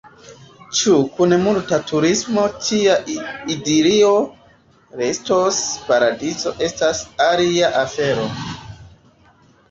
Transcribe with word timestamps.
Ĉu 0.77 0.93
kun 1.15 1.33
multa 1.41 1.77
turismo 1.89 2.45
tia 2.67 2.95
idilio 3.55 4.09
restos 5.01 5.59
paradizo, 5.89 6.53
estas 6.69 7.03
alia 7.27 7.69
afero. 7.83 8.25